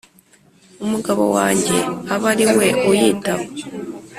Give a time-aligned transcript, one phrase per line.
[0.83, 1.77] Umugabo wanjye
[2.13, 3.45] aba ari we uyitaba